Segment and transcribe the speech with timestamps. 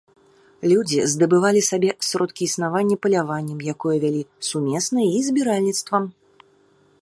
[0.71, 6.03] Людзі здабывалі сабе сродкі існавання паляваннем, якое вялі сумесна, і збіральніцтвам.